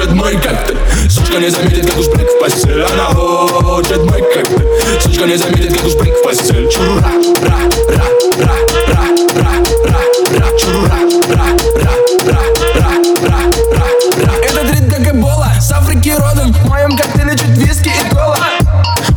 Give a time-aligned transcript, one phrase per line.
[0.00, 0.78] хочет мой коктейль
[1.10, 5.74] Сучка не заметит, как уж прыг в постель Она хочет мой коктейль Сучка не заметит,
[5.74, 7.02] как уж прыг в постель Чура,
[7.42, 7.58] ра,
[7.88, 8.04] ра,
[8.38, 8.54] ра,
[8.86, 9.52] ра, ра,
[9.84, 10.00] ра,
[10.38, 10.96] ра Чура,
[11.28, 11.44] ра,
[11.74, 11.92] ра,
[12.24, 12.40] ра,
[12.74, 12.90] ра,
[13.22, 17.88] ра, ра, ра Этот рит как Эбола, с Африки родом В моем коктейле чуть виски
[17.88, 18.38] и кола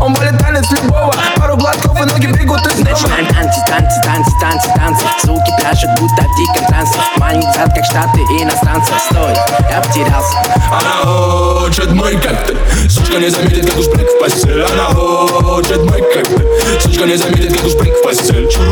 [0.02, 2.98] Он болит танец любого Пару глотков и ноги бегут из дома
[3.30, 8.20] Танцы, танцы, танцы, танцы, танцы Звуки пляшут, будто в диком трансе Маленький зад, как штаты
[8.20, 9.34] иностранцев Стой,
[9.70, 12.58] я потерялся она хочет мой коктейль
[12.90, 17.56] Сучка не заметит, как уж прыг в постель Она хочет мой коктейль Сучка не заметит,
[17.56, 18.68] как уж прыг в постель Чура,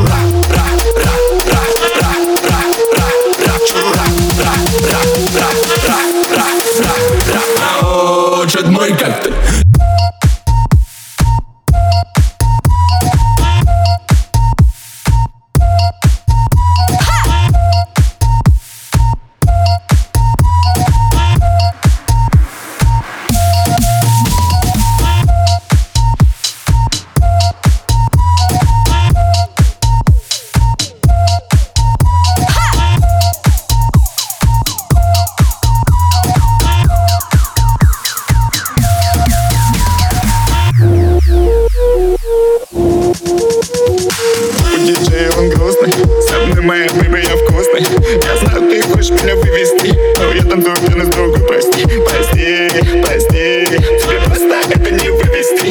[0.49, 0.65] ра,
[0.97, 1.13] ра,
[1.45, 1.61] ра,
[1.91, 2.13] ра,
[2.49, 2.61] ра,
[2.97, 3.07] ра,
[3.45, 4.05] ра Чура,
[4.39, 4.53] ра,
[4.89, 5.01] ра,
[5.37, 5.49] ра,
[5.85, 5.97] ра,
[6.37, 6.47] ра,
[6.79, 6.93] ра,
[7.33, 7.71] ра Она
[8.37, 9.35] хочет мой коктейль
[46.61, 47.81] Моей бэйбой я вкусный.
[47.81, 52.69] Я знаю, ты хочешь меня вывести Но я танцую пьяный с другой, прости Прости,
[53.03, 53.65] прости.
[53.65, 55.70] Тебе просто это не вывести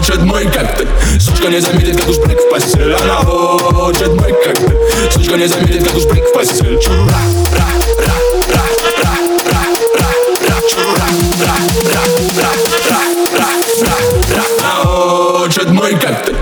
[0.00, 0.88] хочет мой коктейль
[1.20, 5.84] Сучка не заметит, как уж брик в постель Она хочет мой коктейль Сучка не заметит,
[5.84, 6.96] как уж брик в постель Чура,
[7.52, 7.66] ра,
[7.98, 8.16] ра,
[8.48, 8.64] ра,
[9.02, 9.62] ра, ра,
[9.98, 10.10] ра,
[10.48, 11.08] ра, чура,
[11.40, 11.54] ра,
[11.92, 12.02] ра,
[12.40, 12.50] ра,
[12.88, 13.00] ра,
[13.36, 13.48] ра,
[13.82, 13.96] ра,
[14.36, 16.36] ра, она хочет мой коктейль